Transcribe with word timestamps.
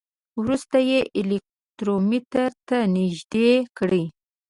وروسته 0.39 0.77
یې 0.89 0.99
الکترومتر 1.19 2.49
ته 2.67 2.77
نژدې 2.95 3.49
کړئ. 3.77 4.03